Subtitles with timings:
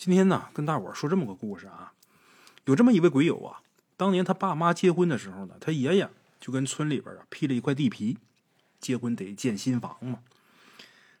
[0.00, 1.92] 今天呢，跟大伙说这么个故事啊。
[2.64, 3.60] 有这么一位鬼友啊，
[3.98, 6.08] 当年他爸妈结婚的时候呢，他爷爷
[6.40, 8.16] 就跟村里边啊批了一块地皮，
[8.80, 10.20] 结婚得建新房嘛。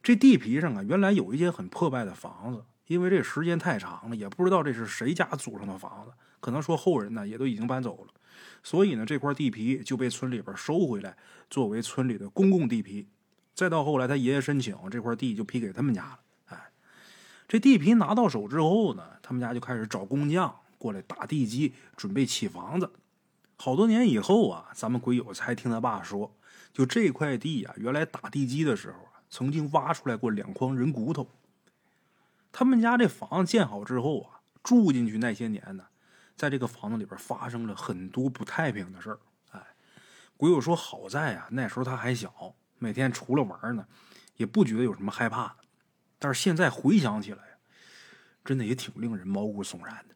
[0.02, 8.14] 这地皮上啊，原来有一间很破败的房子，因为这时间太长了，也不知道这是谁家祖上的房子，可能说后人呢也都已经搬走了，
[8.62, 11.14] 所以呢这块地皮就被村里边收回来，
[11.50, 13.06] 作为村里的公共地皮。
[13.54, 16.18] 再到后来他爷爷申请这块地就批给他们家了。
[17.50, 22.88] 这地皮拿到手之后呢，他们家就开始找工匠过来打地基，准备起房子。
[23.56, 26.32] 好多年以后啊，咱们鬼友才听他爸说，
[26.72, 31.26] 就这块地啊，原来打地基的时候啊，曾经挖出来过两筐人骨头。
[32.52, 35.82] 他们家这房子建好之后啊，住进去那些年呢，
[36.36, 39.18] 在这个房子里边发生了很多不太平的事儿。
[39.50, 39.60] 哎，
[40.36, 43.84] 鬼友说好在啊，那时候他还小，每天除了玩呢，
[44.36, 45.56] 也不觉得有什么害怕的。
[46.20, 47.38] 但是现在回想起来
[48.44, 50.14] 真的也挺令人毛骨悚然的。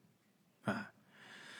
[0.72, 0.90] 哎，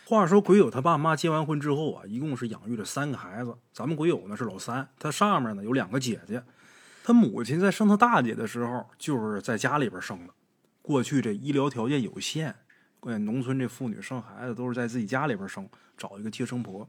[0.05, 3.57] 话说鬼友他爸妈结完婚之后啊，一共是养育了三个孩子。
[3.73, 6.45] 咱们鬼友呢是老三，他上面呢有两个姐姐。
[7.03, 10.33] 他母亲在生他大姐的时候，就是在家里边生的。
[10.81, 12.55] 过去这医疗条件有限，
[13.01, 16.87] 关键农村这妇女生孩子都是在自己家里边生，找一个接生婆。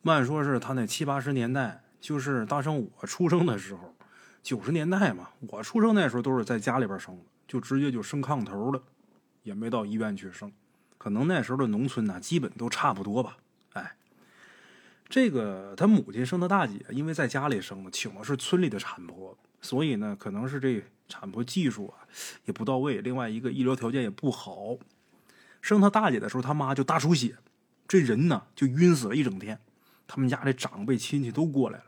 [0.00, 3.94] 慢说是他那七八十年代，就是大圣我出生的时候。
[4.48, 8.82] 九十年代嘛，我出生那时候都是在家里边生的，就直接就生炕头了，
[9.42, 10.50] 也没到医院去生。
[10.96, 13.36] 可能那时候的农村呢，基本都差不多吧。
[13.74, 13.94] 哎，
[15.06, 22.08] 这个他母亲生他大姐，因为在家里生的，请的是村里的产婆，所以呢，可能是这产婆技术啊
[22.46, 24.78] 也不到位，另外一个医疗条件也不好。
[25.60, 27.36] 生他大姐的时候，他妈就大出血，
[27.86, 29.60] 这人呢就晕死了一整天。
[30.06, 31.84] 他们家这长辈亲戚都过来了。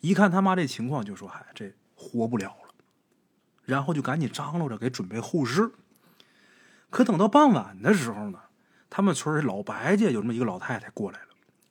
[0.00, 2.74] 一看他妈这情况，就说：“嗨，这活不了了。”
[3.66, 5.72] 然后就赶紧张罗着给准备后事。
[6.88, 8.38] 可等到傍晚的时候呢，
[8.88, 11.26] 他们村老白家有这么一个老太太过来了。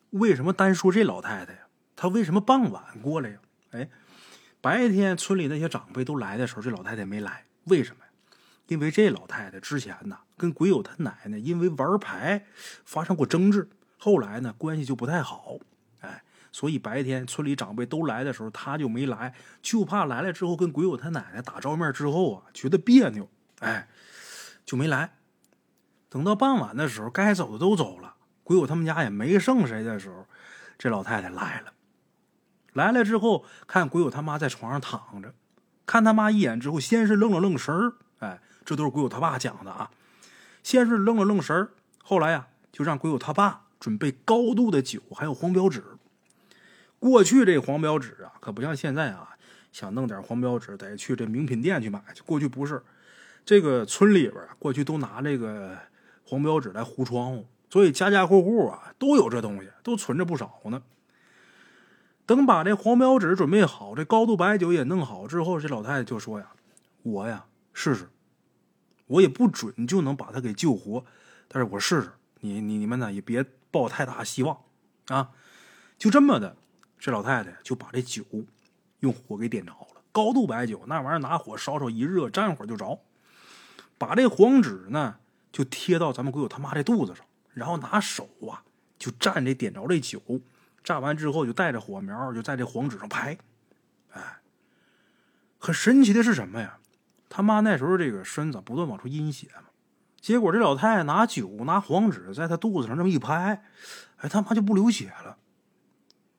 [0.10, 1.60] 为什么单说这老太太呀？
[1.96, 3.38] 她为什么傍晚过来呀？
[3.72, 3.90] 哎，
[4.60, 7.46] 白天村里那些长辈都来的时候，这老太太没来。
[7.66, 8.12] 为什么呀？
[8.68, 12.46] 因为这老太太之前呢，跟鬼友他奶奶因为玩牌
[12.84, 15.58] 发生过争执，后来呢关系就不太好。
[16.56, 23.28] 所以白天村里长辈都来的时候，他就没来，就怕来了之后跟鬼友他奶奶打照面之后啊，觉得别扭，
[23.60, 23.90] 哎，
[24.66, 25.16] 就没来。
[26.08, 30.26] 等到傍晚的时候，该走的都走了，鬼友他们家也没剩谁的时候，
[30.78, 31.74] 这老太太来了。
[32.72, 35.34] 来了之后，看鬼友他妈在床上躺着，
[35.86, 39.92] 看他妈一眼之后，先是愣了愣神儿，哎，这都是鬼友他爸讲的啊。
[40.64, 45.84] 先是愣了愣神儿，后来呀，就让鬼友他爸准备高度的酒，还有黄标纸。
[47.06, 49.38] 过去这黄标纸啊，可不像现在啊，
[49.72, 52.24] 想弄点黄标纸得去这名品店去买去。
[52.26, 52.82] 过去不是，
[53.46, 55.78] 这个村里边过去都拿这个
[56.24, 60.82] 黄标纸来糊窗户，所以家家户户啊都有这东西，都存着不少呢。
[62.26, 66.54] 等把这黄标纸准备好，这高度白酒也弄好之后，这老太太就说呀
[67.04, 68.10] ：“我呀试试，
[69.06, 71.06] 我也不准就能把他给救活，
[71.48, 72.14] 但是我试试。
[72.40, 74.58] 你你你们呢也别抱太大希望
[75.10, 75.30] 啊，
[76.00, 76.58] 就这么的。”
[77.06, 78.26] 这老太太就把这酒
[79.02, 83.00] 用火给点着了，高度白酒那玩意儿拿火烧烧一热，沾火就着。
[84.00, 85.18] 把这黄纸呢
[85.52, 87.24] 就贴到咱们鬼友他妈这肚子上，
[87.54, 88.64] 然后拿手啊
[88.98, 90.20] 就蘸这点着这酒，
[90.84, 93.38] 蘸完之后就带着火苗就在这黄纸上拍。
[94.10, 94.40] 哎，
[95.60, 96.80] 很神奇的是什么呀？
[97.30, 99.66] 他妈那时候这个身子不断往出阴血嘛，
[100.20, 103.64] 结果这老太太拿酒拿黄纸在他肚子上这么一拍，
[104.16, 105.38] 哎，他妈就不流血了。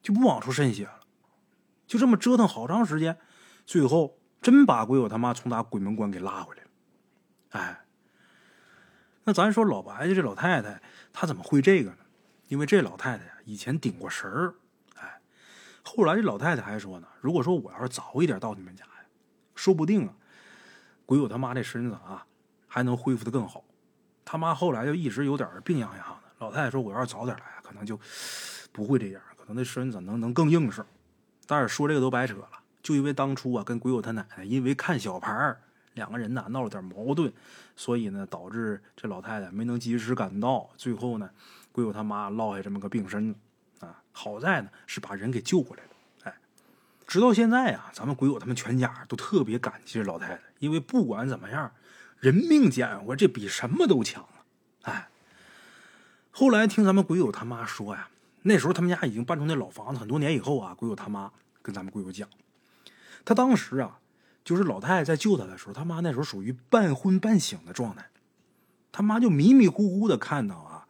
[0.07, 1.01] 就不往出渗血了，
[1.85, 3.19] 就这么折腾好长时间，
[3.65, 6.71] 最后真把鬼友他妈从打鬼门关给拉回来了。
[7.51, 7.85] 哎，
[9.25, 10.81] 那咱说老白家这老太太，
[11.13, 11.97] 她怎么会这个呢？
[12.47, 14.55] 因为这老太太呀，以前顶过神儿。
[14.95, 15.21] 哎，
[15.83, 18.93] 后来这老太太还说呢，如果说我要是早一点到你们家呀，
[19.57, 20.15] 说不定啊，
[21.05, 22.25] 鬼友他妈这身子啊
[22.69, 23.65] 还能恢复的更好。
[24.25, 26.23] 他妈后来就一直有点病殃殃的。
[26.39, 27.99] 老太太说，我要是早点来，可能就
[28.71, 29.36] 不会这样了。
[29.47, 30.85] 可能那身子能能更硬实，
[31.47, 32.49] 但是说这个都白扯了。
[32.83, 35.57] 就因为当初啊，跟鬼友他奶奶因为看小牌
[35.95, 37.33] 两个人呢闹了点矛盾，
[37.77, 41.31] 所以呢导致这老太太没能及时赶到，最后呢
[41.71, 43.39] 鬼友他妈落下这么个病身子
[43.81, 44.03] 啊。
[44.13, 45.91] 好在呢是把人给救过来了。
[46.25, 46.35] 哎，
[47.07, 51.73] 直到现在啊，咱们鬼友他们全家都特别感激这老太太，因为不管怎么样，
[52.19, 54.43] 人命捡回这比什么都强啊。
[54.83, 55.09] 哎，
[56.31, 58.09] 后来听咱们鬼友他妈说呀。
[58.47, 61.33] 那时候他们家已经搬出那老房子很多年以后啊，鬼友他妈
[61.63, 62.29] 跟咱们鬼友讲，
[63.25, 63.99] 他当时啊，
[64.45, 68.09] 就是老太太在救他的时候，他妈那时候属于半昏半醒的状态。
[68.93, 70.87] 他妈就迷迷糊糊的看到啊，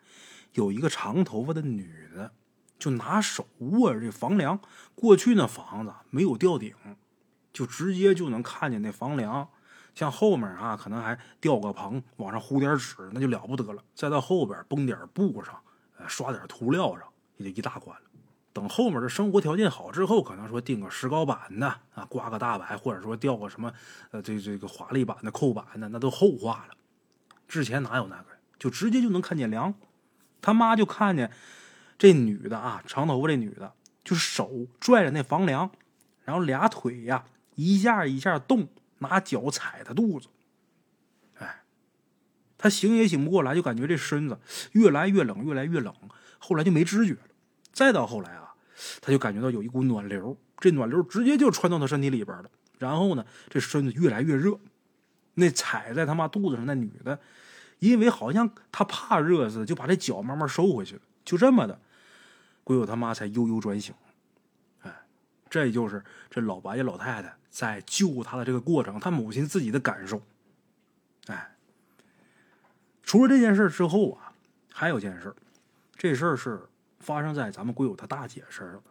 [0.52, 2.30] 有一个长头发的女的，
[2.78, 4.60] 就拿手握着这房梁。
[4.94, 6.74] 过去那房子没有吊顶，
[7.54, 9.48] 就直接就能看见那房梁。
[9.94, 13.82] 像后面啊，可能还吊个棚，往上糊点纸，那就了不得了。
[13.94, 15.58] 再到后边绷点布上，
[16.06, 18.02] 刷点涂料上，也就一大关了。
[18.52, 23.72] 等后面的生活条件好之后，可能说钉个石膏板的啊，刮个大白，或者说吊个什么
[24.10, 26.74] 呃这这个华丽版的扣板的，那都后话了。
[27.46, 28.26] 之前哪有那个？
[28.58, 29.74] 就直接就能看见梁。
[30.40, 31.30] 他妈就看见
[31.98, 33.72] 这女的啊，长头发这女的，
[34.02, 35.70] 就是手拽着那房梁，
[36.24, 37.24] 然后俩腿呀
[37.54, 38.68] 一下一下动。
[38.98, 40.28] 拿脚踩他肚子，
[41.34, 41.64] 哎，
[42.56, 44.40] 他醒也醒不过来，就感觉这身子
[44.72, 45.94] 越来越冷，越来越冷。
[46.38, 47.14] 后来就没知觉。
[47.76, 48.54] 再到后来啊，
[49.02, 52.50] 他就感觉到有一股暖流，这暖流直接就穿到他身体里边了。
[52.78, 54.58] 然后呢，这身子越来越热。
[55.34, 57.20] 那踩在他妈肚子上那女的，
[57.80, 61.02] 因为好像她怕热似的，就把这脚慢慢收回去了。
[61.22, 61.78] 就这么的，
[62.64, 63.94] 鬼友他妈才悠悠转醒。
[64.80, 64.90] 哎，
[65.50, 67.36] 这就是这老白家老太太。
[67.50, 70.22] 在救他的这个过程，他母亲自己的感受，
[71.26, 71.54] 哎，
[73.02, 74.32] 除了这件事之后啊，
[74.72, 75.34] 还有件事
[75.94, 76.66] 这事儿是
[77.06, 78.82] 发生在咱们鬼友他大姐身上。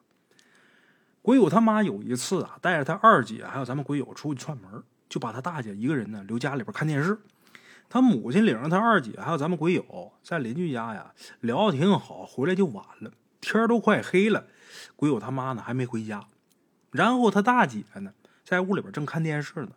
[1.22, 7.20] 鬼友他妈有一次啊，带着他二姐还有咱们鬼友出去串门，就把他大姐一个人呢留家里边看电视。
[7.90, 14.48] 他母亲领着他二姐还有咱们鬼友在邻居家呀聊的挺好，回来就晚了，天都快黑了，
[14.96, 16.26] 鬼友他妈呢还没回家，
[16.92, 18.14] 然后他大姐呢。
[18.46, 19.72] 在屋里边正看电视呢，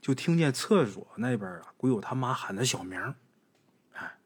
[0.00, 3.14] 就听见厕所那边啊，鬼友他妈喊他小名
[3.92, 4.18] 哎，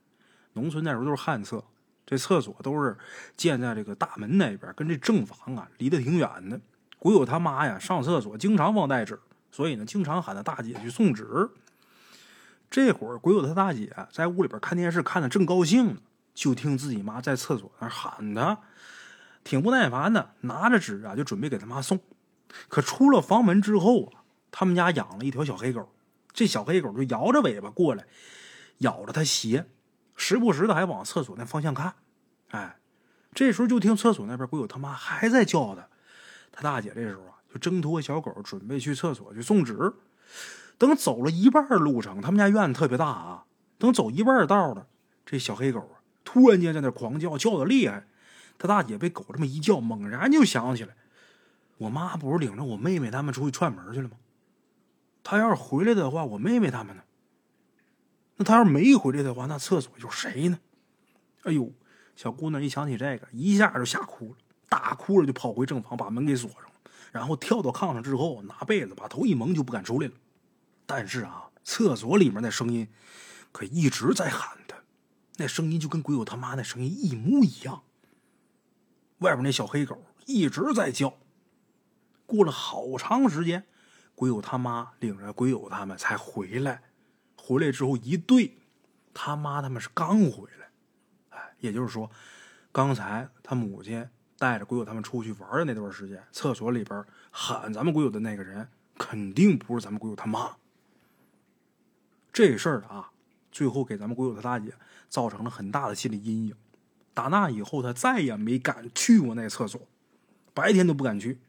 [0.52, 1.64] 农村那时候都是旱厕，
[2.10, 2.96] 这厕所都是
[3.37, 6.58] 建在这个大门那边，跟这正房啊离得挺远的。
[6.99, 9.20] 鬼友他妈呀上厕所经常忘带纸，
[9.50, 11.50] 所以呢经常喊他大姐去送纸。
[12.70, 15.96] 这会儿鬼友他大姐在屋里边看电视，看的正高兴呢，
[16.32, 18.58] 就听自己妈在厕所那喊他，
[19.44, 22.00] 挺不耐烦的，拿着纸啊就准备给他妈送。
[22.69, 25.87] 可出了房门之后啊，他们家养了一条小黑狗，
[26.32, 28.06] 这小黑狗就摇着尾巴过来，
[28.78, 29.66] 咬着他鞋，
[30.18, 31.94] 时不时的还往厕所那方向看。
[32.48, 32.76] 哎，
[33.32, 35.88] 这时候就听厕所那边鬼友他妈还在叫他，
[36.52, 39.94] 他大姐这时候啊就挣脱小狗，准备去厕所去送纸。
[40.76, 43.44] 等走了一半路程，他们家院子特别大啊，
[43.78, 44.86] 等走一半道了，
[45.24, 48.06] 这小黑狗啊突然间在那狂叫，叫的厉害。
[48.58, 50.94] 他大姐被狗这么一叫，猛然就想起来。
[51.78, 54.16] 我妈不是领着我妹妹他们出去串门去了吗？
[55.22, 57.02] 她要是回来的话，我妹妹他们呢？
[58.38, 60.58] 那他要是没回来的话，那厕所有谁呢？
[61.43, 61.70] 哎呦，
[62.17, 64.37] 小姑娘一想起这个，一下就吓哭了，
[64.69, 66.73] 大哭了就跑回正房，把门给锁上了，
[67.12, 70.14] 然后跳到炕上之后，拿被子把头一蒙，就不敢出来了。
[70.87, 72.88] 但是啊，厕所里面那声音
[73.50, 74.76] 可一直在喊他，
[75.37, 77.82] 那声音就跟鬼友他妈那声音一模一样。
[79.19, 81.14] 外边那小黑狗一直在叫。
[82.25, 83.67] 过了好长时间，
[84.14, 86.82] 鬼友他妈领着鬼友他们才回来。
[87.48, 88.58] 回来之后一对，
[89.14, 90.68] 他妈他们是刚回来，
[91.30, 92.10] 哎，也就是说，
[92.70, 94.06] 刚才他母亲
[94.36, 98.68] 带着鬼友他们出去玩的那段时间，厕所里边喊咱们鬼友的那个人，
[98.98, 100.58] 肯定不是咱们鬼友他妈。
[102.30, 103.12] 这事儿啊，
[103.50, 104.74] 最后给咱们鬼友他大姐
[105.08, 106.54] 造成了很大的心理阴影。
[107.14, 109.80] 打那以后，他再也没敢去过那厕所，
[110.52, 111.40] 白天都不敢去。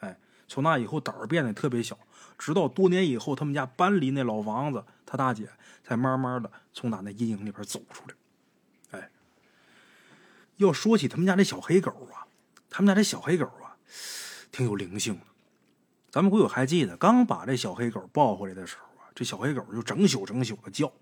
[0.00, 1.96] 哎从那以后，胆儿变得特别小。
[2.38, 5.48] 直到多年以后，他们家搬离那老房子，他大姐
[5.82, 8.98] 才慢慢的从打那阴影里边走出来。
[8.98, 9.10] 哎，
[10.56, 12.26] 要说起他们家这小黑狗啊，
[12.68, 13.76] 他们家这小黑狗啊，
[14.50, 15.20] 挺有灵性的。
[16.10, 20.92] 咱们鬼友还记得，刚把这小黑狗抱回来的时候啊，这小黑狗就整宿整宿的叫。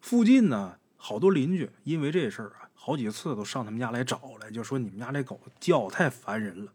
[0.00, 6.72] 附近呢，好多邻居因为这事儿啊，好几次都上他们家来找来，就说你们家这狗叫太烦人了。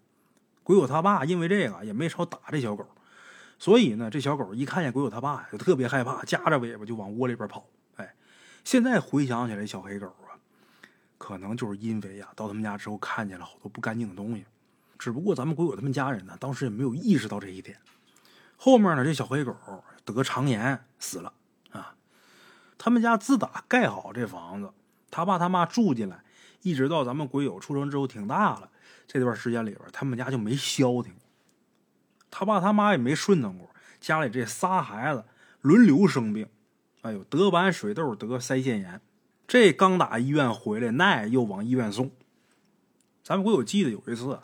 [0.63, 2.85] 鬼友他爸因为这个也没少打这小狗，
[3.59, 7.65] 所以呢，这小狗一看见鬼友他爸就特别害怕，夹着尾巴就往窝里边跑。
[7.97, 8.15] 哎，
[8.63, 10.39] 现在回想起来，小黑狗啊，
[11.17, 14.45] 可能就是因为呀，到他们家之后看见了好多不干净的东西。
[14.97, 17.77] 只不过咱们鬼友他们家人呢，当时也没有意识到这一点。
[18.55, 19.53] 后面呢，这小黑狗
[20.05, 21.33] 得肠炎死了
[21.71, 21.95] 啊。
[22.77, 24.71] 他们家自打盖好这房子，
[25.11, 26.23] 他爸他妈住进来，
[26.61, 28.69] 一直到咱们鬼友出生之后挺大了。
[29.05, 31.28] 这段时间里边，他们家就没消停过，
[32.31, 33.69] 他爸他妈也没顺当过。
[33.99, 35.25] 家里这仨孩子
[35.61, 36.47] 轮流生病，
[37.01, 39.01] 哎呦，得完水痘，得腮腺炎，
[39.47, 42.09] 这刚打医院回来，那又往医院送。
[43.23, 44.39] 咱们我有记得有一次，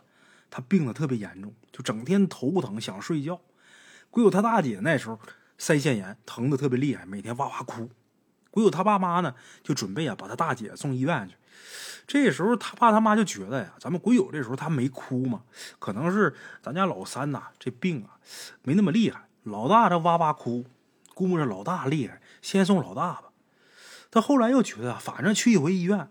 [0.50, 3.40] 他病的特别严重，就整天头疼，想睡觉。
[4.10, 5.20] 鬼友他大姐那时候
[5.58, 7.90] 腮腺炎疼的特别厉害，每天哇哇哭。
[8.52, 11.36] 鬼友他爸妈呢，就准备啊把他大姐送医院去。
[12.08, 15.42] 这时候他爸他妈就觉得呀，咱们鬼友这时候他没哭嘛，
[15.80, 18.20] 可能是咱家老三呐这病啊
[18.62, 20.66] 没那么厉害，老大这哇哇哭，
[21.14, 23.24] 估摸着老大厉害，先送老大吧。
[24.12, 26.08] 他后来又觉得，反正去一回医院，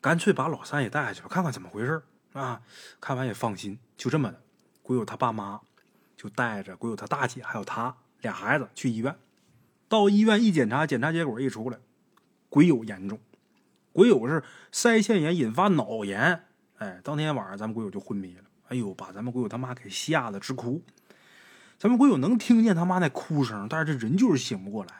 [0.00, 2.60] 干脆把老三也带下去吧，看看怎么回事啊，
[3.00, 3.78] 看完也放心。
[3.96, 4.40] 就这么的，
[4.82, 5.60] 鬼友他爸妈
[6.16, 9.16] 就带着鬼友他大姐还有他俩孩子去医院。
[9.88, 11.78] 到医院一检查，检查结果一出来，
[12.50, 13.18] 鬼友严重。
[13.92, 14.42] 鬼友是
[14.72, 16.44] 腮腺炎引发脑炎，
[16.78, 18.44] 哎，当天晚上咱们鬼友就昏迷了。
[18.68, 20.82] 哎呦，把咱们鬼友他妈给吓得直哭。
[21.78, 24.90] 咱们鬼友能听见他妈那哭声，但是这人就是醒不过来。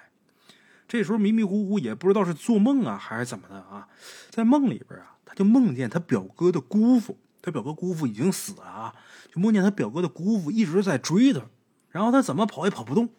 [0.89, 3.89] 这时候迷迷糊糊也不知道是做梦啊还是怎么的啊，
[4.31, 8.95] 在梦里边啊，他就梦见他表哥的姑父，他表哥姑父已经死了啊，
[9.31, 11.43] 就梦见他表哥的姑父一直在追他，
[11.91, 13.11] 然后他怎么跑也跑不动。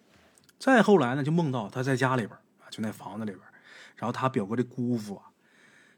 [0.57, 3.41] 再后来呢，就梦到他在家里边啊，就那房子里边，
[3.95, 5.28] 然后他表哥的姑父啊。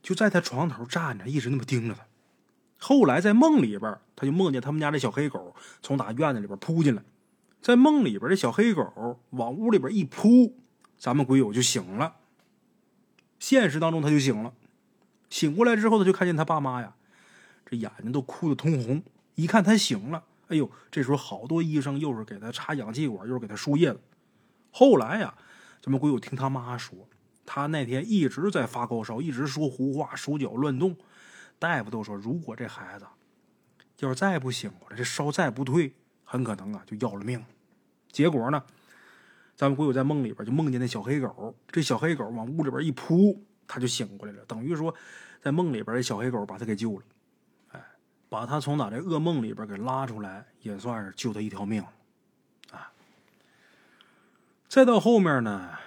[0.01, 2.05] 就在他床头站着，一直那么盯着他。
[2.77, 7.03] 后来在梦里边，他就梦见他们家这小黑狗从打院子里边扑进来，
[7.62, 10.58] 在梦里边这小黑狗往屋里边一扑，
[10.98, 12.15] 咱们鬼友就醒了。
[13.38, 14.53] 现实当中他就醒了，
[15.29, 16.96] 醒过来之后他就看见他爸妈呀，
[17.65, 19.03] 这眼睛都哭得通红。
[19.36, 24.00] 一看他醒了，哎呦，这时候好多医生又是给他插氧气管，又是给他输液了。
[24.72, 25.34] 后来呀，
[25.81, 26.98] 咱们鬼友听他妈说。
[27.45, 30.95] 他那天一直在发高烧，一直说胡话，手脚乱动。
[31.60, 33.05] 大夫都说，如果这孩子
[34.00, 35.93] 要是再不醒过来，这烧再不退，
[36.24, 37.43] 很可能啊就要了命。
[38.12, 38.63] 结果呢，
[39.55, 44.43] 咱们鬼友在梦里边就梦见那小黑狗，这小黑狗往屋里边一扑，他就醒过来了。
[44.45, 44.93] 等于说，
[45.41, 47.05] 在梦里边这小黑狗把他给救了，
[47.74, 47.81] 哎，
[48.27, 51.83] 把他从哪这噩梦里边给拉出来，也算是救他一条命
[52.71, 52.91] 啊。
[54.67, 55.77] 再到后面呢。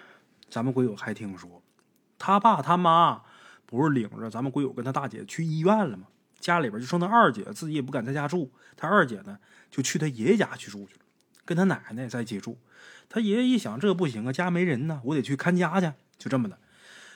[0.54, 1.60] 咱们鬼友还听说，
[2.16, 3.24] 他爸他妈
[3.66, 6.06] 不是领着咱们鬼友跟他大姐去医院了吗？
[6.38, 8.52] 家里边就剩他二姐，自己也不敢在家住。
[8.76, 9.36] 他二姐呢，
[9.68, 11.00] 就去他爷爷家去住去了，
[11.44, 12.56] 跟他奶奶在一起住。
[13.08, 15.92] 他爷爷一想，这不行啊，家没人呢，我得去看家去。
[16.18, 16.56] 就这么的，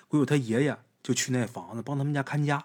[0.08, 2.64] 鬼友他爷爷就去那房子帮他们家看家。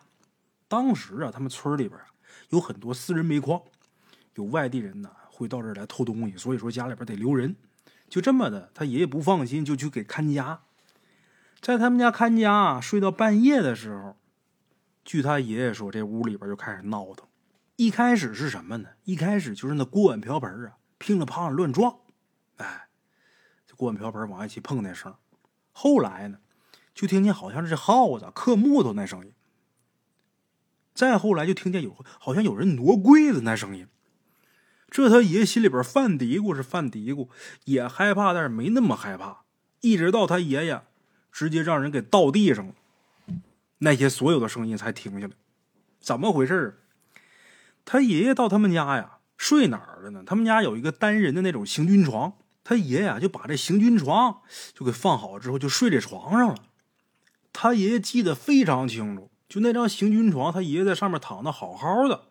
[0.67, 2.07] 当时啊，他们村里边啊
[2.49, 3.61] 有很多私人煤矿，
[4.33, 7.55] 有外地人呢会到这儿来偷东西，所以说家里边得留人。
[8.13, 10.61] 就这么的，他爷爷不放心，就去给看家。
[11.59, 14.15] 在他们家看家，睡到半夜的时候，
[15.03, 17.25] 据他爷爷说，这屋里边就开始闹腾。
[17.75, 18.89] 一开始是什么呢？
[19.05, 22.01] 一开始就是那锅碗瓢盆啊，乒了乓乱撞，
[22.57, 22.87] 哎，
[23.65, 25.15] 这锅碗瓢盆往一起碰那声。
[25.71, 26.37] 后来呢，
[26.93, 29.33] 就听见好像是耗子刻木头那声音。
[30.93, 33.87] 再后来就听见有好像有人挪柜子那声音。
[34.93, 37.27] 这他爷爷心里边犯嘀咕是犯嘀咕，
[37.65, 39.41] 也害怕，但是没那么害怕。
[39.81, 40.83] 一直到他爷爷
[41.31, 42.75] 直接让人给倒地上了，
[43.79, 45.33] 那些所有的声音才停下来。
[45.99, 46.79] 怎么回事
[47.83, 50.21] 他爷爷到他们家呀，睡哪儿了呢？
[50.23, 52.33] 他们家有一个单人的那种行军床，
[52.63, 54.41] 他爷爷就把这行军床
[54.75, 56.57] 就给放好之后，就睡这床上了。
[57.51, 62.25] 他爷爷记得非常清楚，就那张行军床，他爷爷在上面躺的好好的。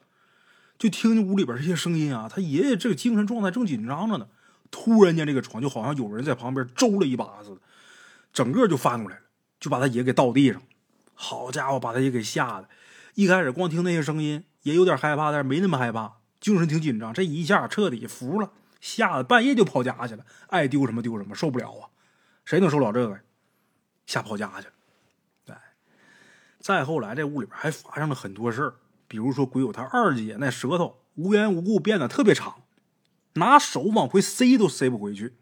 [0.82, 4.26] 就听见屋里边这些声音啊，他爷爷这个精神状态正紧张着呢，
[4.68, 7.60] 突然间这个床就好像有人在旁边周了一把似的，
[8.32, 9.22] 整个就翻过来了，
[9.60, 10.60] 就把他爷给倒地上。
[11.14, 12.68] 好家伙，把他爷给吓的，
[13.14, 17.14] 一开始光听那些声音也有点害怕，但是没那么害怕，精神挺紧张。
[17.14, 21.86] 这一下彻底服了，吓得半夜就跑家去了，爱丢什么丢什么，受不了啊！
[22.44, 23.20] 谁能受了这个？
[24.06, 24.72] 吓跑家去了。
[25.46, 25.60] 哎，
[26.58, 28.74] 再后来这屋里边还发生了很多事儿。
[29.12, 32.62] 比如说，鬼友他二姐那舌头无缘无故变得特别长，
[33.34, 35.34] 拿手往回塞都塞不回去。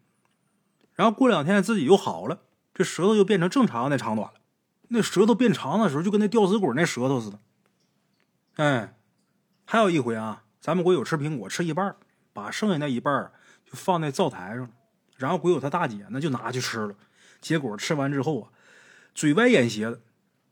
[0.96, 2.40] 然后过两天自己又好了，
[2.74, 4.40] 这舌头又变成正常那长短了。
[4.88, 7.38] 那舌头变长的时候，就跟那吊死鬼那舌头似的。
[8.56, 8.96] 哎，
[9.64, 11.94] 还有一回啊，咱们鬼友吃苹果吃一半，
[12.32, 13.30] 把剩下那一半
[13.64, 14.68] 就放在灶台上。
[15.14, 16.96] 然后鬼友他大姐呢就拿去吃了，
[17.40, 18.48] 结果吃完之后啊，
[19.14, 20.00] 嘴歪眼斜的，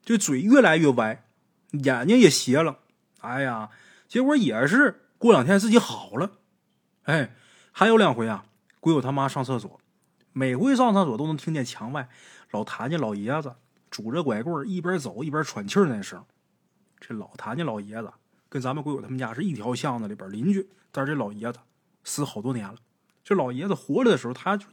[0.04, 1.24] 这嘴越来越歪，
[1.72, 2.78] 眼睛也斜了。
[3.18, 3.70] 哎呀，
[4.06, 6.32] 结果也是过两天自己好了。
[7.04, 7.34] 哎，
[7.72, 8.44] 还有两回啊，
[8.80, 9.80] 鬼友他妈上厕所，
[10.32, 12.08] 每回上厕所都能听见墙外
[12.50, 13.54] 老谭家老爷子
[13.90, 16.24] 拄着拐棍一边走一边喘气儿那声。
[17.00, 18.12] 这老谭家老爷子
[18.48, 21.58] 跟咱们鬼友他们家是一条巷子里边邻居，但是这老爷子
[22.04, 22.76] 死好多年了。
[23.24, 24.66] 这老爷子活着的时候，他就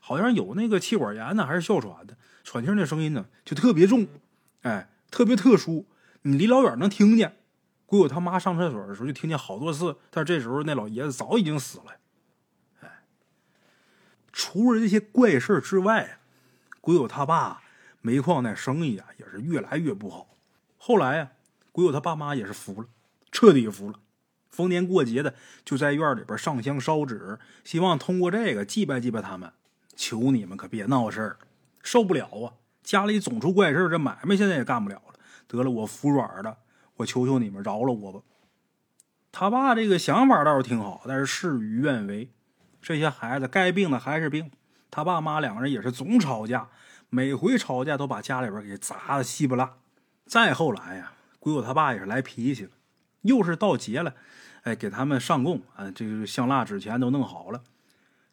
[0.00, 4.06] 好像有那个气管炎呢，还是哮喘的，喘气那声音呢就特别重，
[4.62, 5.86] 哎，特别特殊，
[6.22, 7.36] 你离老远能听见。
[7.92, 11.96] 鬼友他妈上厕所的时候就听见好多次，但这时候那老爷子早已经死了。
[12.80, 13.02] 哎，
[14.32, 16.18] 除了这些怪事之外，
[16.80, 17.60] 鬼友他爸
[18.00, 20.34] 煤矿那生意啊也是越来越不好。
[20.78, 21.32] 后来呀，
[21.70, 22.88] 鬼友他爸妈也是服了，
[23.30, 24.00] 彻底服了。
[24.48, 29.52] 逢年过节的就在院里边上香烧纸，希望通过这个祭拜祭拜他们。
[29.94, 31.36] 求你们可别闹事儿，
[31.82, 32.54] 受不了啊！
[32.82, 35.14] 家里总出怪事这买卖现在也干不了了。
[35.46, 36.56] 得了，我服软了，
[36.96, 38.20] 我求求你们饶了我吧。
[39.30, 42.30] 他爸这个想法倒是挺好，但是事与愿违。
[42.80, 44.50] 这些孩子该病的还是病，
[44.90, 46.68] 他爸妈两个人也是总吵架，
[47.08, 49.70] 每回吵架都把家里边给砸的稀巴烂。
[50.26, 52.70] 再后来呀，鬼友他爸也是来脾气了，
[53.22, 54.14] 又是到节了，
[54.62, 57.62] 哎，给他们上供啊，这个香蜡纸钱都弄好了。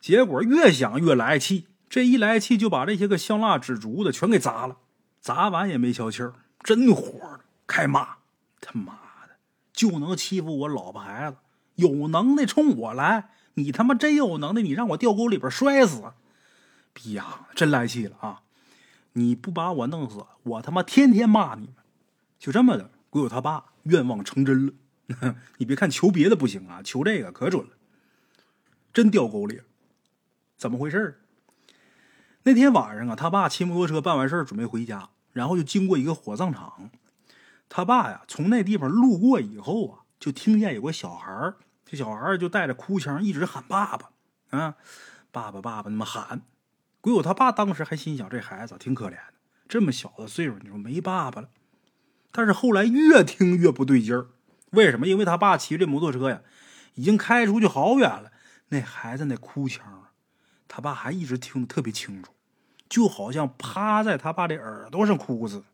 [0.02, 4.78] 结果越想越来气，这一来气就把这些个香蜡纸烛子全给砸了。
[5.22, 8.16] 砸完也没消气儿，真火，开骂
[8.62, 8.94] ：“他妈
[9.28, 9.36] 的，
[9.74, 11.38] 就能欺负我老婆孩子，
[11.76, 13.30] 有能耐冲我来！
[13.56, 16.14] 你他妈真有能耐，你让我掉沟里边摔死！
[16.94, 18.42] 逼呀，真来气了啊！
[19.14, 21.76] 你不把我弄死，我他妈天天骂你们！
[22.38, 24.74] 就这么的，鬼友他爸愿望成真了。
[25.58, 27.72] 你别看求别的不行啊，求这个可准了，
[28.94, 29.64] 真掉沟里了。”
[30.56, 31.22] 怎么回事
[32.44, 36.90] 那天晚上啊，他爸骑摩托车办完事准备回家，然后就经过一个火葬场。
[37.70, 41.54] 他爸呀，从那地方路过以后啊，就听见有个小孩
[41.86, 44.10] 这小孩就带着哭腔，一直喊爸爸
[44.50, 44.76] 啊，
[45.32, 46.42] 爸爸爸爸那么喊。
[47.02, 49.34] 鬼友他爸当时还心想，这孩子挺可怜的，
[49.68, 51.50] 这么小的岁数，你说没爸爸了。
[52.32, 54.28] 但是后来越听越不对劲儿，
[54.72, 55.08] 为什么？
[55.08, 56.42] 因为他爸骑这摩托车呀，
[56.96, 58.32] 已经开出去好远了，
[58.70, 60.08] 那孩子那哭腔。
[60.68, 62.32] 他爸还一直听得特别清楚，
[62.88, 65.66] 就好像趴在他爸的耳朵上哭似的。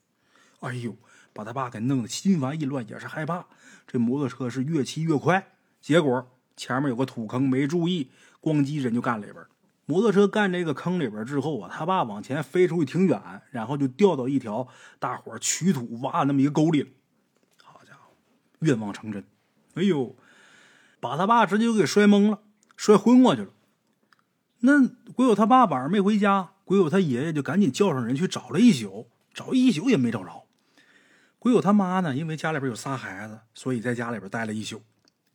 [0.62, 0.96] 哎呦，
[1.36, 3.46] 把他爸给弄得心烦意乱，也是害怕。
[3.86, 5.51] 这摩托车是越骑越快，
[5.82, 8.10] 结果前面有个土坑，没注意，
[8.42, 9.46] 咣叽人就干里边。
[9.86, 16.89] 摩托车干这个坑里边之后啊，他爸往前飞出去挺远，然后就掉到一条大伙取土挖那么一个沟里了。
[17.62, 18.13] 好家伙，
[18.62, 19.26] 愿望成真！
[19.74, 20.15] 哎呦，
[21.02, 22.39] 把他爸直接就给摔懵了，
[22.78, 23.50] 摔昏过去了。
[24.62, 30.44] 那鬼友他爸晚上没回家，鬼友他爷爷就赶紧叫上人去找了一宿，找一宿也没找着。
[31.45, 34.81] 鬼友他妈呢，因为家里边有仨孩子，所以在家里边待了一宿。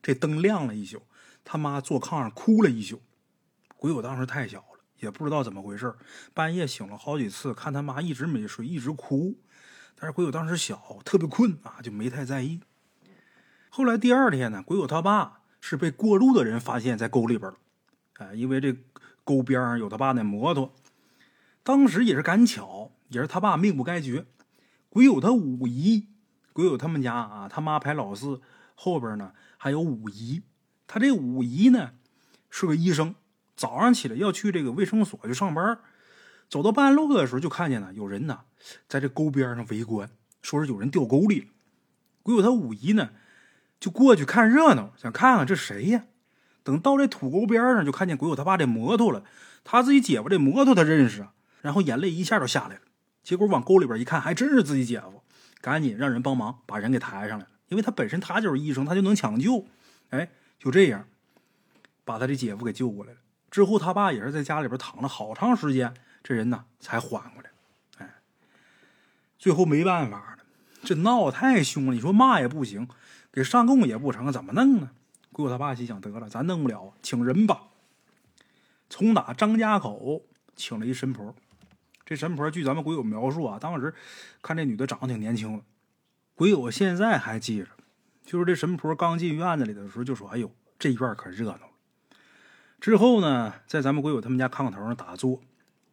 [0.03, 1.01] 这灯亮了一宿，
[1.45, 3.01] 他妈坐炕上哭了一宿。
[3.77, 5.95] 鬼友当时太小了，也不知道怎么回事，
[6.35, 9.39] 半夜醒了好几次，看他妈一直没睡，一直哭。
[9.95, 12.59] 但是鬼友当时小，特别困啊，就没太在意。
[13.69, 17.59] 后来第二天呢，鬼友他爸是被过路的人发现，在沟里边了。
[18.15, 18.77] 哎，因为这。
[19.23, 20.75] 沟边上有他爸那摩托，
[21.63, 24.27] 当时也是赶巧，也是他爸命不该绝。
[24.91, 26.09] 鬼友他五姨，
[26.53, 28.41] 鬼友他们家啊，他妈排老四，
[28.75, 30.43] 后边呢还有五姨。
[30.89, 31.93] 他这五姨呢
[32.51, 33.15] 是个医生，
[33.55, 35.79] 早上起来要去这个卫生所去上班，
[36.49, 38.41] 走到半路的时候就看见了有人呢
[38.89, 40.11] 在这沟边上围观，
[40.43, 41.47] 说是有人掉沟里了。
[42.25, 43.11] 鬼友他五姨呢
[43.79, 46.07] 就过去看热闹，想看看这谁呀。
[46.65, 49.23] 等到这土沟边上，就看见鬼友他爸这摩托了。
[49.63, 52.81] 他自己姐夫这摩托他认识啊，然后眼泪一下就下来了。
[53.23, 55.23] 结果往沟里边一看，还真是自己姐夫，
[55.61, 57.51] 赶紧让人帮忙把人给抬上来了。
[57.69, 59.67] 因为他本身他就是医生，他就能抢救。
[60.09, 61.07] 哎，就这样
[62.05, 63.19] 把他的姐夫给救过来了。
[63.51, 67.51] 之后他爸也是在家里边躺了好长时间，这人呢才缓过来。
[67.99, 68.15] 哎，
[69.39, 70.39] 最后没办法了，
[70.83, 71.95] 这闹太凶了。
[71.95, 72.89] 你说骂也不行，
[73.33, 74.91] 给上供也不成，怎么弄呢？
[75.33, 77.69] 鬼友他爸心想：得了，咱弄不了，请人吧。
[78.89, 80.23] 从打张家口
[80.57, 81.35] 请了一神婆。
[82.11, 83.95] 这神婆据咱们鬼友描述啊，当时
[84.43, 85.63] 看这女的长得挺年轻的。
[86.35, 87.69] 鬼友现在还记着，
[88.25, 91.71] 就是这神婆刚进院子里的时候就说：“哎呦，这院可热闹了。”
[92.81, 95.41] 之后呢，在咱们鬼友他们家炕头上打坐，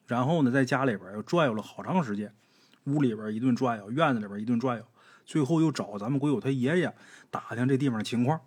[0.08, 2.34] 然后呢，在家里边又转悠了好长时间，
[2.86, 4.84] 屋里边一顿转悠，院子里边一顿转悠，
[5.24, 6.92] 最后又找咱们鬼友他爷爷
[7.30, 8.42] 打听这地方情况。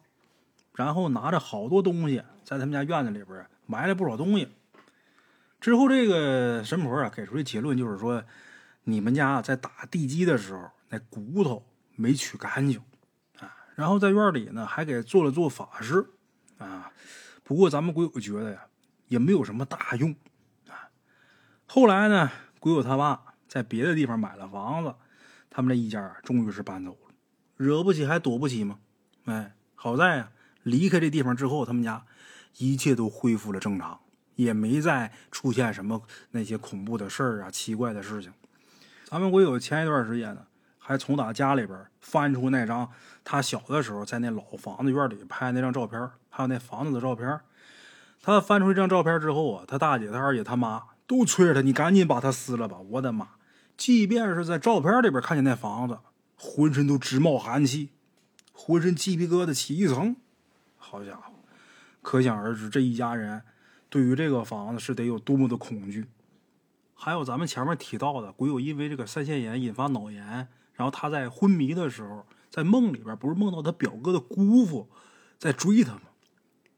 [0.75, 4.49] 然后拿着好多东西，在他们家院子里边埋了不少东西。
[5.61, 8.25] 之后，这个神婆啊给出的结论就是说，
[8.85, 12.81] 你们家在打地基的时候，那骨头没取干净
[13.39, 13.55] 啊。
[13.75, 16.07] 然后在院里呢，还给做了做法事
[16.59, 16.91] 啊。
[17.45, 18.67] 不过咱们鬼友觉得呀，
[19.09, 20.15] 也没有什么大用
[20.69, 20.89] 啊。
[21.67, 24.95] 后来呢，鬼友他爸在别的地方买了房子，
[25.51, 27.15] 他们这一家终于是搬走了。
[27.57, 28.79] 惹不起还躲不起吗？
[29.27, 30.33] 哎，好在呀。
[30.63, 32.05] 离开这地方之后，他们家
[32.59, 34.01] 一切都恢复了正常，
[34.43, 38.33] 也没再出现什么那些恐怖的事儿啊、奇怪的事情。
[39.07, 40.43] 咱们鬼友前一段时间呢，
[40.79, 42.91] 还从他家里边翻出那张
[43.25, 47.41] 他小的时候在那老房子院里拍那张照片，还有那房子的照片。
[48.23, 53.29] 他翻出一张照片之后啊，他大姐、他二姐、他妈都催着他：“你赶紧把它撕了吧！”我的妈，
[53.77, 55.99] 即便是在照片里边看见那房子，
[56.37, 57.91] 浑身都直冒寒气，
[58.53, 60.17] 浑身鸡皮疙瘩起一层。
[60.77, 61.33] 好家伙，
[62.03, 63.43] 可想而知，这一家人
[63.91, 66.07] 对于这个房子是得有多么的恐惧。
[66.95, 74.89] 还有咱们前面提到的，鬼友因为这个腮腺炎引发脑炎，然后他在昏迷的时候，在梦里边不是梦到他表哥的姑父
[75.39, 76.03] 在追他吗？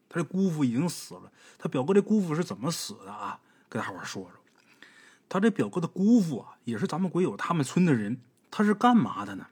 [0.09, 3.41] 他这姑父已经死了，他表哥这姑父是怎么死的啊？
[3.69, 4.33] 跟大伙说说。
[5.29, 8.21] 他这表哥的姑父啊，也是咱们鬼友他们村的人。
[8.51, 9.47] 他是干嘛的呢？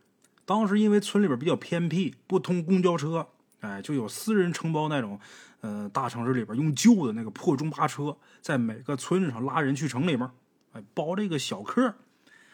[0.44, 3.28] 当时因为村里边比较偏僻，不通公交车，
[3.60, 5.18] 哎，就有私人承包那种，
[5.60, 10.30] 呃，大城市里边用旧的那个破中巴车，在每个村子上拉人去城里面，
[10.72, 11.94] 哎，包这个小客。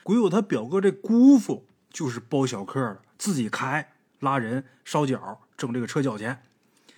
[0.03, 6.43] 鬼友他表哥这姑父就是包小客的，自己开拉人烧脚，挣这个车脚钱。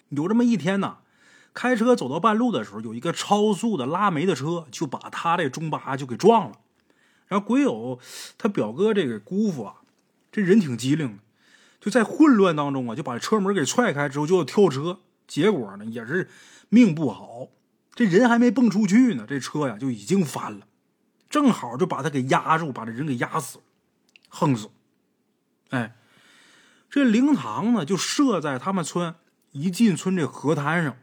[0.08, 0.98] 有这么一天呢。
[1.54, 6.56] 开车走到半路的时候，有一个超速的拉煤的车就把他这中巴就给撞了。
[7.26, 7.98] 然后鬼友
[8.36, 9.74] 他表哥这个姑父啊，
[10.30, 11.22] 这人挺机灵的，
[11.80, 15.00] 就在混乱当中啊，就把车门给踹开之后就要跳车。
[15.26, 16.28] 结果呢也是
[16.70, 17.48] 命不好，
[17.94, 20.66] 这人还没蹦出去呢，这车呀就已经翻了，
[21.28, 23.64] 正好就把他给压住，把这人给压死了，
[24.28, 24.70] 横死。
[25.68, 25.94] 哎，
[26.88, 29.14] 这灵堂呢就设在他们村
[29.52, 30.96] 一进村这河滩上。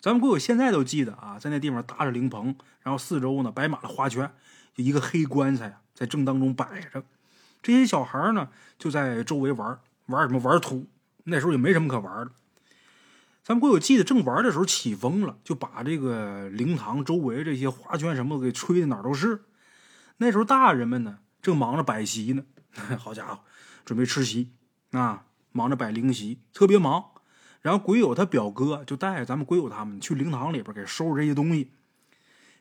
[0.00, 4.32] 咱们鬼友现在都记得啊，在那地方搭着灵棚，然后四周呢摆满了花圈，
[4.74, 7.04] 就一个黑棺材在正当中摆着。
[7.62, 10.86] 这些小孩呢就在周围玩玩什么玩土，
[11.24, 12.32] 那时候也没什么可玩的。
[13.44, 19.42] 咱们鬼友记得正玩的时候起风了，就把这个灵堂周围这些花圈什么给吹的哪都是。
[20.18, 22.44] 那时候大人们呢正忙着摆席呢，
[22.98, 23.40] 好家伙，
[23.84, 24.52] 准备吃席
[24.92, 27.04] 啊，忙着摆灵席，特别忙。
[27.60, 31.72] 然后鬼友他表哥就带着咱们鬼友他们去灵堂里边给收拾这些东西。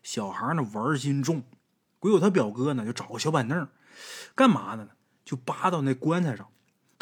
[0.04, 1.44] 小孩呢玩心重，
[2.00, 3.68] 鬼友他表哥呢就找个小板凳，
[4.34, 4.90] 干嘛呢？
[5.24, 6.48] 就扒到那棺材上。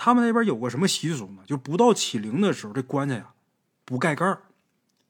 [0.01, 1.41] 他们那边有个什么习俗呢？
[1.45, 3.33] 就不到起灵的时候，这棺材呀
[3.83, 4.43] 不盖盖儿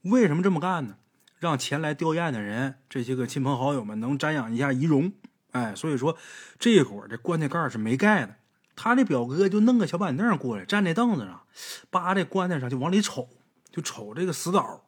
[0.01, 0.95] 为什么这么干呢？
[1.37, 5.13] 让前来吊唁的人这些个亲朋好友们能瞻仰一下仪容。
[5.51, 6.17] 哎，所以说
[6.57, 8.37] 这会儿这棺材盖是没盖的。
[8.75, 11.43] 他那表哥就弄个小板凳过来，站那凳子上，
[11.91, 13.29] 扒这棺材上就往里瞅，
[13.69, 14.83] 就瞅这个死岛。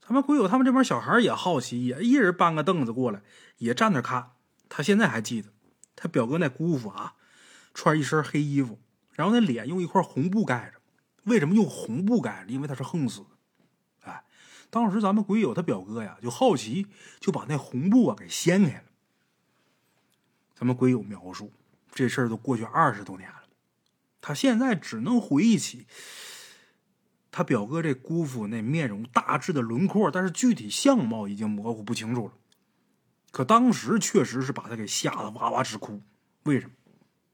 [0.00, 3.20] 咱们鬼友他们这帮小孩也好奇，也一人搬个凳子过来，
[3.58, 4.30] 也站那看。
[4.70, 5.50] 他现在还记得，
[5.94, 7.12] 他表哥那姑父啊，
[7.74, 8.78] 穿一身黑衣服，
[9.16, 10.80] 然后那脸用一块红布盖着。
[11.24, 12.52] 为什么用红布盖着？
[12.52, 13.26] 因为他是横死的。
[14.02, 14.24] 哎，
[14.70, 16.86] 当时咱们鬼友他表哥呀，就好奇，
[17.18, 18.84] 就把那红布啊给掀开了。
[20.54, 21.52] 咱们鬼友描述。
[21.92, 23.42] 这事儿都过去二十多年了，
[24.20, 25.86] 他现在只能回忆起
[27.30, 32.34] 他表哥这姑父那面容大致的轮廓，但是具体相貌已经模糊不清楚了。
[33.30, 36.02] 可当时确实是把他给吓得哇哇直哭。
[36.42, 36.72] 为什么？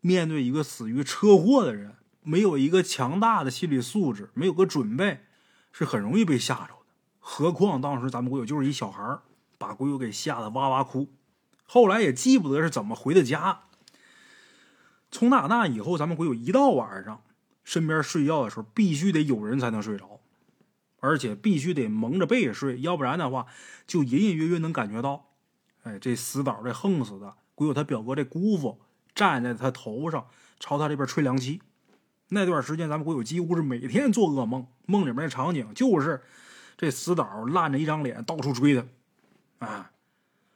[0.02, 5.24] 面对一个死于车祸的人，没有一个强大的心理素质，没有个准备，
[5.72, 6.80] 是很容易被吓着的。
[7.18, 9.20] 何况当时咱们国友就是一小孩
[9.56, 11.08] 把国友给吓得哇哇哭。
[11.64, 13.60] 后来也记不得是怎么回的家。
[15.10, 17.22] 从那那以后，咱们鬼友一到晚上，
[17.62, 20.20] 身边睡觉的时候必须得有人才能睡着，
[20.98, 23.46] 而且必须得蒙着被睡，要不然的话
[23.86, 25.28] 就隐隐约约能感觉到，
[25.84, 28.80] 哎，这死倒这横死的鬼友他表哥这姑父
[29.14, 30.26] 站在他头上，
[30.58, 31.62] 朝他这边吹凉气。
[32.28, 36.22] 那段时间，咱们鬼友几乎是每天做噩梦，梦里面的场景就是
[36.76, 39.66] 这死倒烂着一张脸，到处追他。
[39.66, 39.90] 啊，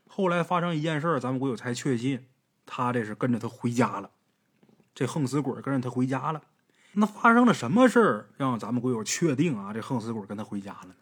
[0.09, 2.27] 后来发生一件事咱们鬼友才确信，
[2.65, 4.11] 他这是跟着他回家了。
[4.95, 6.41] 这横死鬼跟着他回家了，
[6.93, 9.75] 那发生了什么事让咱们鬼友确定啊？
[9.75, 10.95] 这横死鬼跟他回家了呢？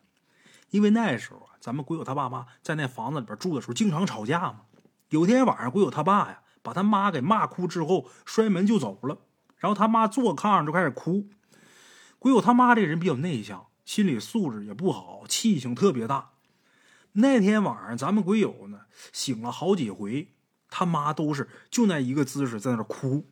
[0.71, 4.63] 因为那时候啊，咱们鬼友他爸妈在那房子里边住的时候经常吵架嘛。
[5.11, 9.19] 有天晚上，鬼友他爸呀把他妈给骂哭之后，摔门就走了。
[9.59, 11.29] 然后他妈坐炕上就开始哭。
[12.19, 16.31] 鬼友他妈这人比较内向，心理素质也不好，气性特别大。
[17.13, 18.81] 那天晚上，咱们鬼友呢
[19.13, 20.33] 醒了好几回，
[20.71, 23.31] 他妈都是就那一个姿势在那哭。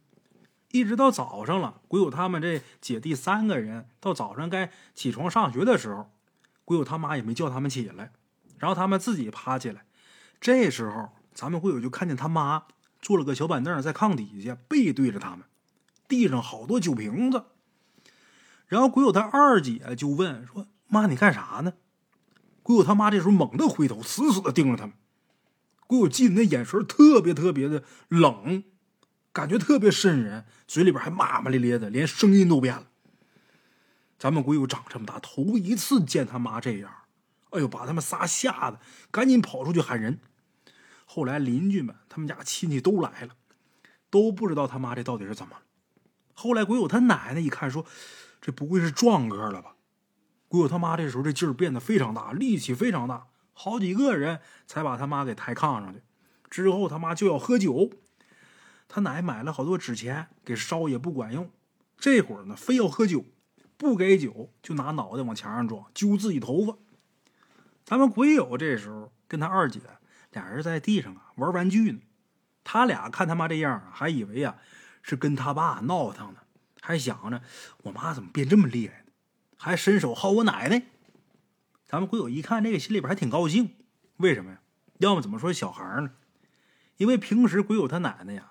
[0.71, 6.11] 一直到早上了，鬼友他们这姐弟三个人到早上该起床上学的时候，
[6.64, 8.12] 鬼友他妈也没叫他们起来，
[8.59, 9.85] 然后他们自己爬起来。
[10.40, 12.64] 这时候，咱们鬼友就看见他妈
[13.03, 15.41] 坐了个小板凳在炕底下，背对着他们，
[16.09, 17.45] 地上好多酒瓶子。
[18.69, 21.75] 然后鬼友他二姐就问说：“妈，你干啥呢？”
[22.62, 24.95] 鬼友他妈这时候猛地回头，死死的盯着他们。
[25.87, 28.65] 鬼友记得那眼神特别特别的冷。
[29.33, 32.88] 感觉特别瘆人，嘴里边还骂骂咧咧的，连声音都变了。
[34.19, 36.93] 咱们鬼友长这么大，头一次见他妈这样，
[37.51, 38.79] 哎呦，把他们仨吓得
[39.11, 40.21] 赶紧跑出去喊人。
[41.14, 43.37] 后来邻居们、他们家亲戚都来了，
[44.09, 45.62] 都不知道他妈这到底是怎么了。
[46.33, 47.85] 后来鬼友他奶奶一看，说
[48.40, 49.77] ：“这不会是壮哥了吧？”
[50.48, 56.01] 鬼友他妈这时候这劲儿变得非常大，力气非常大，好几个人才把他妈给抬炕上去。
[56.48, 57.90] 之后他妈就要喝酒，
[58.88, 61.51] 他奶买了好多纸钱给烧也不管用，
[61.98, 63.27] 这会儿呢非要喝酒，
[63.77, 66.79] 不给酒就拿脑袋往墙上撞，揪自己头发。
[67.85, 69.79] 咱们鬼友这时候跟他二姐
[70.33, 72.01] 俩人在地上啊玩玩具呢，
[72.64, 74.57] 他俩看他妈这样，还以为啊
[75.03, 76.40] 是跟他爸闹腾呢，
[76.81, 77.42] 还想着
[77.83, 79.12] 我妈怎么变这么厉害呢，
[79.57, 80.83] 还伸手薅我奶奶。
[81.87, 83.75] 咱们鬼友一看这个，心里边还挺高兴，
[84.16, 84.61] 为什么呀？
[84.99, 86.12] 要么怎么说小孩呢？
[86.97, 88.49] 因为平时鬼友他奶奶呀，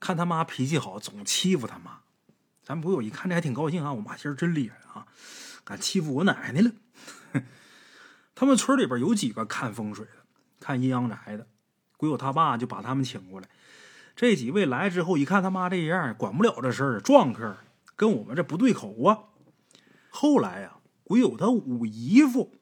[0.00, 2.00] 看他妈脾气好，总欺负他妈。
[2.62, 5.06] 咱们鬼友一看这还挺高兴啊，我妈今儿真厉害啊，
[5.64, 6.72] 敢欺负我奶奶了。
[8.34, 10.17] 他们村里边有几个看风水的、
[10.68, 11.46] 看阴阳宅的，
[11.96, 13.48] 鬼友他爸就把他们请过来。
[14.14, 17.56] 这几位来之后，一看他妈这样，管不了这事儿，撞客
[17.96, 19.18] 跟我们这不对口啊。
[20.10, 22.52] 后来呀，鬼友他五姨夫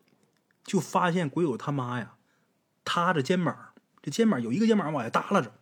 [0.62, 2.14] 就发现鬼友他妈呀，
[2.84, 3.56] 塌着肩膀。
[4.00, 5.52] 这肩膀有一个肩膀往下耷拉着，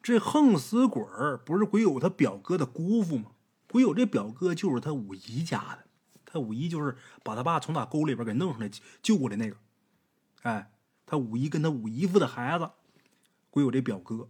[0.00, 3.32] 这横死鬼儿不是鬼友他表哥的姑父吗？
[3.68, 5.78] 鬼友这表哥就是他五姨家的，
[6.24, 8.70] 他五姨就是把他爸从打沟里边给弄上来
[9.02, 9.56] 救过来那个。
[10.42, 10.70] 哎，
[11.06, 12.70] 他五姨跟他五姨夫的孩子，
[13.50, 14.28] 鬼友这表哥，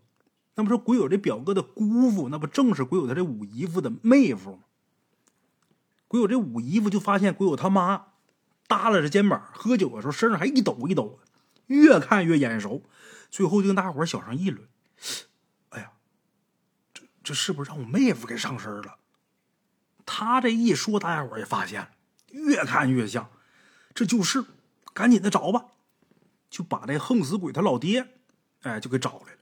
[0.54, 4.64] 那不说鬼友这表哥的姑父，那不正是鬼友他这五姨夫的妹夫吗？
[6.08, 8.06] 鬼友这五姨夫就发现鬼友他妈
[8.68, 11.28] 耷拉着肩膀喝酒的时候，身上还一抖一抖的，
[11.66, 12.82] 越看越眼熟。
[13.30, 14.68] 最后就跟大伙小声议论
[15.70, 15.90] ：“哎呀，
[16.92, 18.98] 这这是不是让我妹夫给上身了？”
[20.06, 21.90] 他这一说，大家伙也发现了，
[22.28, 23.28] 越看越像，
[23.92, 24.44] 这就是，
[24.92, 25.64] 赶紧的找吧，
[26.54, 28.06] 就把这横死鬼他老爹，
[28.60, 29.38] 哎，就给找来了。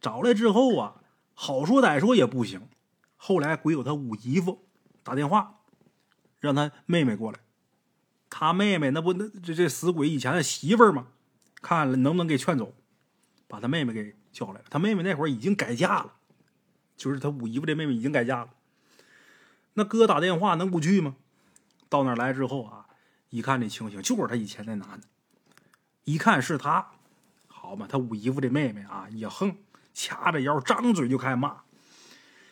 [0.00, 1.00] 找来之后啊，
[1.34, 2.68] 好说歹说也不行。
[3.16, 4.66] 后来鬼友他五姨夫
[5.04, 5.60] 打电话，
[6.40, 7.38] 让他妹妹过来。
[8.28, 11.06] 他妹妹那不那这这死鬼以前的媳妇儿吗？
[11.60, 12.74] 看了能不能给劝走。
[13.46, 16.14] 把他妹妹给叫来了，他妹妹那会儿已经改嫁了，
[16.96, 18.50] 就是他五姨夫这妹妹已经改嫁了。
[19.74, 21.14] 那哥打电话能不去吗？
[21.88, 22.88] 到那来之后啊，
[23.30, 25.06] 一看这情形，就是他以前那男的，
[26.04, 26.92] 一看是他，
[27.46, 29.56] 好嘛，他五姨夫这妹妹啊也横，
[29.94, 31.62] 掐着腰，张嘴就开始骂。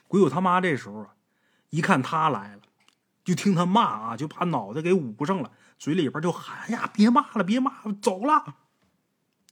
[0.06, 1.14] 鬼友他妈这时候啊，
[1.70, 2.62] 一看他来了，
[3.24, 8.56] 就听他骂啊，就把脑袋给捂上了，嘴里边就喊呀：“别骂了，别骂了，走了。”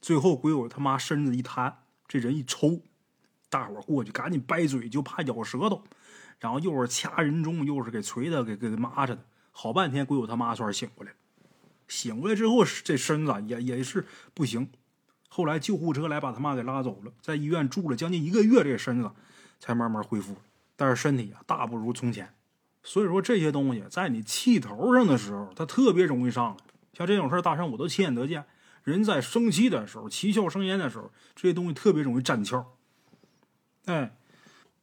[0.00, 2.80] 最后，鬼友他妈身子一瘫，这人一抽，
[3.48, 5.82] 大伙过去赶紧掰嘴，就怕咬舌头，
[6.38, 11.18] 然后又是掐人中，又是给捶的，给给麻着的，好半天，鬼友他妈算是醒过来了。
[11.88, 14.70] 醒过来之后，这身子也也是不行。
[15.28, 19.10] 后来救护车来把他妈给拉走了，在医院住了将近一个月，这身子
[19.58, 20.36] 才慢慢恢复。
[20.76, 22.32] 但是身体啊，大不如从前。
[22.82, 26.56] 所以说，这些东西在你气头上的时候，它特别容易上来。
[26.92, 28.44] 像这种事大圣我都亲眼得见。
[28.84, 32.64] 人在生气的时候，七窍生烟的时候，这些东西特别容易占窍。
[33.84, 34.16] 哎，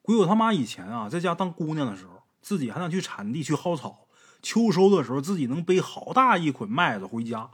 [0.02, 4.05] 鬼友他妈以前啊，在家当姑娘的时候，自己还能去铲地去薅草。
[4.46, 7.50] 秋收的时候，自己能背好大一捆麦子回家。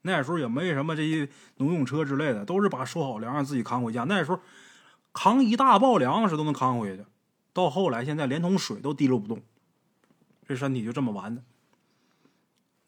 [0.00, 4.04] 那时候也没什么这些农用车之类的，都是把收好粮自己扛回家。
[4.04, 4.40] 那时候
[5.12, 7.04] 扛一大包粮食都能扛回去。
[7.52, 9.42] 到后来，现在连桶水都提溜不动，
[10.48, 11.42] 这身体就这么完的。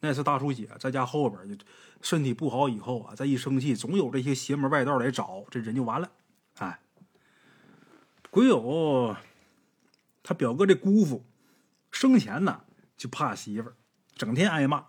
[0.00, 1.62] 那次大出血，在家后边就
[2.00, 6.11] 身体不好以后啊，再一生气，总有这些邪门外道来找，这人就完了。
[6.59, 6.80] 哎，
[8.30, 9.14] 鬼友
[10.22, 11.22] 他表哥这姑父
[11.90, 12.62] 生前呢
[13.04, 13.74] 就怕媳妇儿，
[14.16, 14.82] 整天挨骂，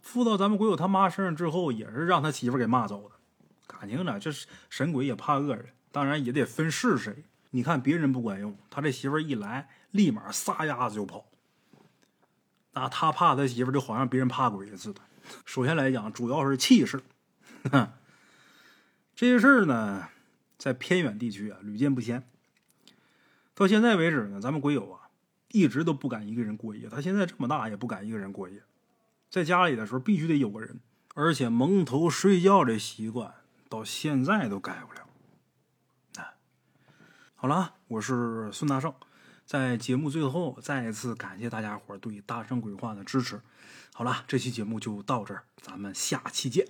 [0.00, 3.16] 附到咱们鬼友他妈身上之后，也是让他媳妇儿给骂走的。
[3.66, 4.30] 感情呢，这
[4.70, 7.24] 神鬼也怕恶人，当然也得分是谁。
[7.50, 11.26] 你看别人不管用，他这媳妇儿一来，立马撒丫子就跑。
[12.70, 15.00] 那他怕他媳妇就好像别人怕鬼似的。
[15.44, 17.02] 首先来讲，主要是气势。
[19.16, 20.06] 这些事儿呢，
[20.56, 22.22] 在偏远地区啊屡见不鲜。
[23.56, 25.05] 到现在为止呢，咱们鬼友啊
[25.56, 26.88] 一直都不敢一个人过夜。
[26.88, 28.62] 他现在这么大也不敢一个人过夜，
[29.30, 30.80] 在家里的时候必须得有个人，
[31.14, 33.32] 而且蒙头睡觉这习惯
[33.70, 35.08] 到现在都改不了。
[36.16, 36.34] 哎，
[37.34, 38.92] 好了，我是孙大圣。
[39.46, 43.40] 在节目最后，再一次感谢大家伙对《大圣鬼话》的支持。
[43.94, 46.66] 好了，这期节目就到这儿，咱们下期见。